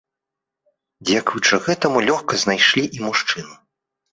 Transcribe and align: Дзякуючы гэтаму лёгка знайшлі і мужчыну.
Дзякуючы 1.09 1.59
гэтаму 1.67 1.97
лёгка 2.09 2.33
знайшлі 2.45 2.83
і 2.99 3.07
мужчыну. 3.07 3.53